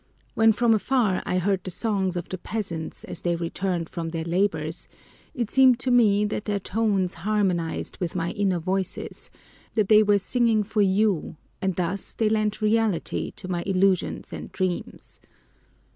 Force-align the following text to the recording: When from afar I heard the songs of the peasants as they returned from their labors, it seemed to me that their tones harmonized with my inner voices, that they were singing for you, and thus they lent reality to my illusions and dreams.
When 0.33 0.51
from 0.51 0.73
afar 0.73 1.21
I 1.27 1.37
heard 1.37 1.63
the 1.63 1.69
songs 1.69 2.15
of 2.17 2.27
the 2.29 2.39
peasants 2.39 3.03
as 3.03 3.21
they 3.21 3.35
returned 3.35 3.87
from 3.87 4.09
their 4.09 4.23
labors, 4.23 4.87
it 5.35 5.51
seemed 5.51 5.77
to 5.81 5.91
me 5.91 6.25
that 6.25 6.45
their 6.45 6.57
tones 6.57 7.13
harmonized 7.21 7.99
with 7.99 8.15
my 8.15 8.31
inner 8.31 8.57
voices, 8.57 9.29
that 9.75 9.89
they 9.89 10.01
were 10.01 10.17
singing 10.17 10.63
for 10.63 10.81
you, 10.81 11.35
and 11.61 11.75
thus 11.75 12.15
they 12.15 12.29
lent 12.29 12.63
reality 12.63 13.29
to 13.35 13.47
my 13.47 13.61
illusions 13.67 14.33
and 14.33 14.51
dreams. 14.51 15.19